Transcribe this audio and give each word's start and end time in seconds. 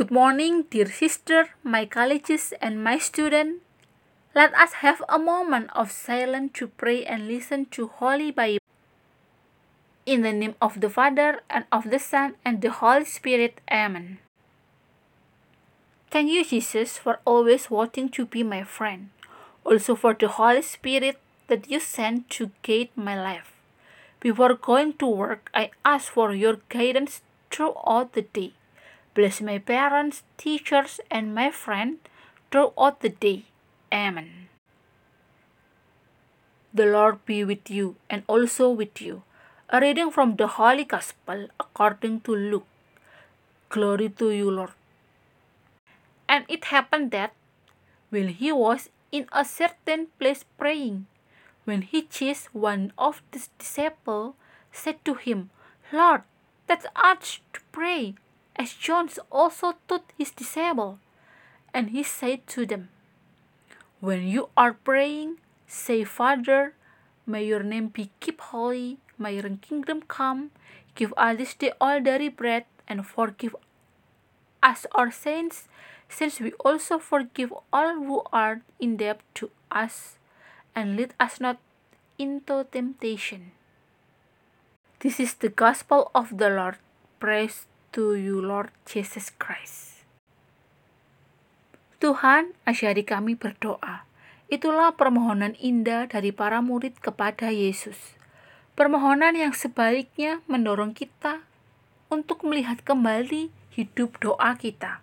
Good 0.00 0.10
morning, 0.10 0.64
dear 0.70 0.86
sister, 0.86 1.50
my 1.62 1.84
colleagues, 1.84 2.54
and 2.62 2.82
my 2.82 2.96
student. 2.96 3.60
Let 4.34 4.54
us 4.54 4.80
have 4.80 5.02
a 5.10 5.18
moment 5.18 5.68
of 5.76 5.92
silence 5.92 6.52
to 6.54 6.68
pray 6.68 7.04
and 7.04 7.28
listen 7.28 7.66
to 7.76 7.88
Holy 7.88 8.30
Bible. 8.30 8.64
In 10.06 10.22
the 10.22 10.32
name 10.32 10.54
of 10.62 10.80
the 10.80 10.88
Father, 10.88 11.42
and 11.50 11.66
of 11.70 11.90
the 11.90 11.98
Son, 11.98 12.36
and 12.46 12.62
the 12.62 12.70
Holy 12.70 13.04
Spirit. 13.04 13.60
Amen. 13.70 14.20
Thank 16.10 16.30
you, 16.30 16.46
Jesus, 16.46 16.96
for 16.96 17.20
always 17.26 17.68
wanting 17.68 18.08
to 18.16 18.24
be 18.24 18.42
my 18.42 18.64
friend. 18.64 19.10
Also 19.64 19.94
for 19.94 20.14
the 20.14 20.28
Holy 20.28 20.62
Spirit 20.62 21.18
that 21.48 21.70
you 21.70 21.78
sent 21.78 22.30
to 22.30 22.52
guide 22.62 22.88
my 22.96 23.20
life. 23.22 23.52
Before 24.18 24.54
going 24.54 24.94
to 24.94 25.06
work, 25.06 25.50
I 25.52 25.72
ask 25.84 26.10
for 26.10 26.32
your 26.32 26.56
guidance 26.70 27.20
throughout 27.50 28.14
the 28.14 28.22
day. 28.22 28.54
Bless 29.14 29.40
my 29.40 29.58
parents, 29.58 30.22
teachers, 30.36 31.00
and 31.10 31.34
my 31.34 31.50
friends 31.50 31.98
throughout 32.50 33.00
the 33.00 33.08
day. 33.08 33.44
Amen. 33.92 34.48
The 36.72 36.86
Lord 36.86 37.24
be 37.26 37.42
with 37.44 37.68
you 37.68 37.96
and 38.08 38.22
also 38.28 38.70
with 38.70 39.00
you. 39.02 39.22
A 39.68 39.80
reading 39.80 40.10
from 40.10 40.36
the 40.36 40.46
Holy 40.46 40.84
Gospel 40.84 41.48
according 41.58 42.20
to 42.22 42.34
Luke. 42.34 42.66
Glory 43.68 44.08
to 44.08 44.30
you, 44.30 44.50
Lord. 44.50 44.70
And 46.28 46.44
it 46.48 46.66
happened 46.66 47.10
that 47.10 47.34
while 48.10 48.26
he 48.26 48.52
was 48.52 48.90
in 49.10 49.26
a 49.32 49.44
certain 49.44 50.08
place 50.18 50.44
praying, 50.58 51.06
when 51.64 51.82
he 51.82 52.06
sees 52.08 52.46
one 52.52 52.92
of 52.96 53.22
his 53.32 53.48
disciples 53.58 54.34
said 54.72 55.04
to 55.04 55.14
him, 55.14 55.50
Lord, 55.92 56.22
that's 56.68 56.86
us 56.94 57.40
to 57.52 57.60
pray, 57.72 58.14
as 58.56 58.74
John 58.74 59.08
also 59.30 59.74
taught 59.88 60.12
his 60.18 60.30
disciple. 60.30 60.98
And 61.72 61.90
he 61.90 62.02
said 62.02 62.46
to 62.48 62.66
them, 62.66 62.88
When 64.00 64.26
you 64.26 64.50
are 64.56 64.74
praying, 64.74 65.38
say, 65.66 66.04
Father, 66.04 66.74
may 67.26 67.44
your 67.44 67.62
name 67.62 67.88
be 67.88 68.10
kept 68.20 68.40
holy, 68.50 68.98
may 69.18 69.34
your 69.36 69.48
kingdom 69.62 70.02
come, 70.02 70.50
give 70.94 71.14
us 71.16 71.38
this 71.38 71.54
day 71.54 71.72
all 71.80 72.00
daily 72.00 72.28
bread, 72.28 72.64
and 72.88 73.06
forgive 73.06 73.54
us 74.62 74.86
our 74.92 75.10
sins, 75.10 75.68
since 76.08 76.40
we 76.40 76.52
also 76.58 76.98
forgive 76.98 77.52
all 77.72 77.94
who 77.94 78.22
are 78.32 78.62
in 78.80 78.96
debt 78.96 79.20
to 79.34 79.50
us, 79.70 80.18
and 80.74 80.96
lead 80.96 81.14
us 81.20 81.40
not 81.40 81.58
into 82.18 82.66
temptation. 82.72 83.52
This 84.98 85.20
is 85.20 85.34
the 85.34 85.48
gospel 85.48 86.10
of 86.14 86.36
the 86.36 86.50
Lord. 86.50 86.76
Praise 87.20 87.69
to 87.90 88.14
you, 88.14 88.38
Lord 88.38 88.70
Jesus 88.86 89.34
Christ. 89.34 90.06
Tuhan, 91.98 92.54
asyari 92.64 93.02
kami 93.02 93.36
berdoa. 93.36 94.06
Itulah 94.50 94.94
permohonan 94.96 95.54
indah 95.58 96.06
dari 96.10 96.30
para 96.32 96.62
murid 96.62 96.98
kepada 96.98 97.52
Yesus. 97.52 98.16
Permohonan 98.78 99.36
yang 99.36 99.52
sebaliknya 99.52 100.40
mendorong 100.48 100.96
kita 100.96 101.44
untuk 102.08 102.42
melihat 102.46 102.80
kembali 102.82 103.52
hidup 103.74 104.18
doa 104.18 104.56
kita. 104.56 105.02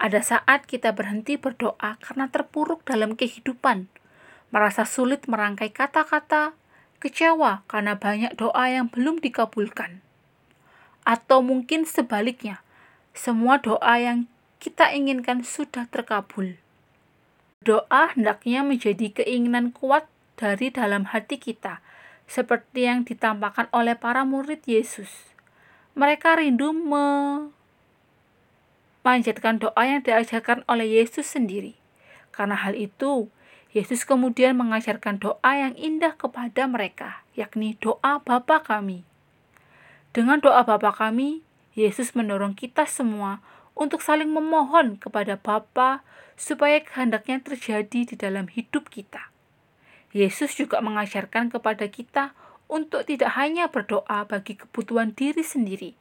Ada 0.00 0.20
saat 0.24 0.64
kita 0.64 0.96
berhenti 0.96 1.36
berdoa 1.36 2.00
karena 2.00 2.32
terpuruk 2.32 2.88
dalam 2.88 3.18
kehidupan, 3.18 3.92
merasa 4.48 4.88
sulit 4.88 5.28
merangkai 5.28 5.68
kata-kata, 5.76 6.56
kecewa 7.04 7.68
karena 7.68 8.00
banyak 8.00 8.32
doa 8.36 8.64
yang 8.72 8.88
belum 8.88 9.20
dikabulkan. 9.20 10.00
Atau 11.02 11.40
mungkin 11.40 11.88
sebaliknya, 11.88 12.60
semua 13.16 13.58
doa 13.58 13.96
yang 13.98 14.30
kita 14.60 14.92
inginkan 14.92 15.40
sudah 15.42 15.88
terkabul. 15.88 16.60
Doa 17.60 18.12
hendaknya 18.16 18.64
menjadi 18.64 19.12
keinginan 19.12 19.72
kuat 19.72 20.08
dari 20.40 20.72
dalam 20.72 21.12
hati 21.12 21.36
kita, 21.36 21.84
seperti 22.24 22.88
yang 22.88 23.04
ditampakkan 23.04 23.68
oleh 23.74 23.92
para 23.96 24.24
murid 24.24 24.64
Yesus. 24.64 25.28
Mereka 25.92 26.40
rindu 26.40 26.72
memanjatkan 29.02 29.60
doa 29.60 29.82
yang 29.84 30.00
diajarkan 30.00 30.64
oleh 30.70 31.02
Yesus 31.02 31.26
sendiri. 31.28 31.76
Karena 32.32 32.56
hal 32.56 32.78
itu, 32.78 33.28
Yesus 33.76 34.08
kemudian 34.08 34.56
mengajarkan 34.56 35.20
doa 35.20 35.52
yang 35.52 35.76
indah 35.76 36.16
kepada 36.16 36.64
mereka, 36.70 37.26
yakni 37.36 37.76
doa 37.76 38.22
Bapa 38.22 38.62
kami. 38.64 39.09
Dengan 40.10 40.42
doa 40.42 40.66
Bapa 40.66 40.90
kami, 40.90 41.46
Yesus 41.78 42.18
mendorong 42.18 42.58
kita 42.58 42.82
semua 42.82 43.38
untuk 43.78 44.02
saling 44.02 44.26
memohon 44.26 44.98
kepada 44.98 45.38
Bapa 45.38 46.02
supaya 46.34 46.82
kehendaknya 46.82 47.38
terjadi 47.38 48.10
di 48.10 48.14
dalam 48.18 48.50
hidup 48.50 48.90
kita. 48.90 49.30
Yesus 50.10 50.58
juga 50.58 50.82
mengajarkan 50.82 51.54
kepada 51.54 51.86
kita 51.86 52.34
untuk 52.66 53.06
tidak 53.06 53.38
hanya 53.38 53.70
berdoa 53.70 54.26
bagi 54.26 54.58
kebutuhan 54.58 55.14
diri 55.14 55.46
sendiri, 55.46 55.94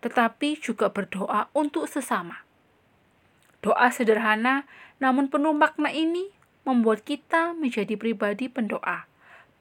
tetapi 0.00 0.56
juga 0.56 0.88
berdoa 0.88 1.52
untuk 1.52 1.84
sesama. 1.84 2.40
Doa 3.60 3.92
sederhana 3.92 4.64
namun 5.04 5.28
penuh 5.28 5.52
makna 5.52 5.92
ini 5.92 6.32
membuat 6.64 7.04
kita 7.04 7.52
menjadi 7.52 7.96
pribadi 8.00 8.48
pendoa, 8.48 9.04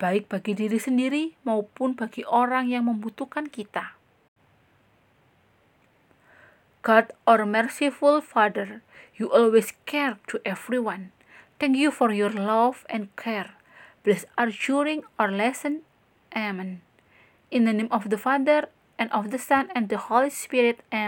baik 0.01 0.29
bagi 0.29 0.53
diri 0.57 0.77
sendiri 0.77 1.35
maupun 1.45 1.97
bagi 1.97 2.25
orang 2.25 2.69
yang 2.69 2.89
membutuhkan 2.89 3.49
kita. 3.49 3.97
God, 6.83 7.15
our 7.23 7.47
merciful 7.47 8.19
Father, 8.19 8.83
you 9.15 9.31
always 9.31 9.71
care 9.87 10.19
to 10.27 10.43
everyone. 10.43 11.15
Thank 11.55 11.79
you 11.79 11.95
for 11.95 12.11
your 12.11 12.33
love 12.33 12.83
and 12.91 13.07
care. 13.15 13.55
Bless 14.03 14.27
us 14.35 14.51
during 14.51 15.07
our 15.15 15.31
lesson. 15.31 15.87
Amen. 16.35 16.83
In 17.47 17.63
the 17.63 17.71
name 17.71 17.87
of 17.87 18.11
the 18.11 18.19
Father, 18.19 18.67
and 18.99 19.07
of 19.15 19.31
the 19.31 19.39
Son, 19.39 19.71
and 19.71 19.87
the 19.87 19.97
Holy 19.97 20.29
Spirit. 20.29 20.83
Amen. 20.91 21.01